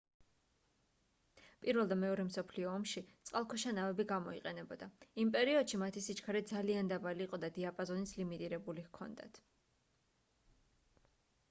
[1.73, 4.89] i და ii მსოფლიო ომში წყალქვეშა ნავები გამოიყენებოდა
[5.25, 9.43] იმ პერიოდში მათი სიჩქარე ძალიან დაბალი იყო და დიაპაზონიც ლიმიტირებული ჰქონდათ